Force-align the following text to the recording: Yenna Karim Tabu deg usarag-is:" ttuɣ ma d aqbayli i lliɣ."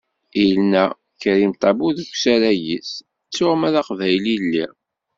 Yenna 0.47 0.83
Karim 1.21 1.53
Tabu 1.61 1.87
deg 1.97 2.09
usarag-is:" 2.15 2.91
ttuɣ 3.27 3.53
ma 3.57 3.69
d 3.73 3.75
aqbayli 3.81 4.33
i 4.35 4.41
lliɣ." 4.43 4.73